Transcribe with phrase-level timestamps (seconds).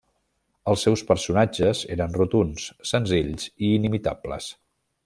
[0.71, 4.55] Els seus personatges eren rotunds, senzills i inimitables.